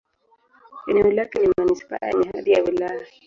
Eneo 0.87 1.11
lake 1.11 1.39
ni 1.39 1.49
manisipaa 1.57 2.07
yenye 2.07 2.29
hadhi 2.33 2.51
ya 2.51 2.63
wilaya. 2.63 3.05